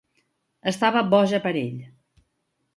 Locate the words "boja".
1.13-1.43